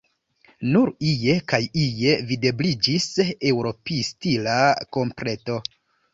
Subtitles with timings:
[0.69, 3.07] Nur ie kaj ie videbliĝis
[3.51, 4.59] Eŭropstila
[5.01, 5.63] kompleto.